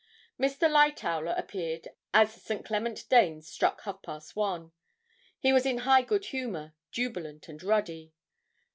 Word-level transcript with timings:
Mr. 0.39 0.67
Lightowler 0.67 1.35
appeared 1.37 1.89
as 2.11 2.33
St. 2.33 2.65
Clement 2.65 3.07
Danes 3.07 3.47
struck 3.47 3.81
half 3.81 4.01
past 4.01 4.35
one; 4.35 4.71
he 5.37 5.53
was 5.53 5.63
in 5.63 5.77
high 5.77 6.01
good 6.01 6.25
humour, 6.25 6.73
jubilant, 6.89 7.47
and 7.47 7.61
ruddy. 7.61 8.11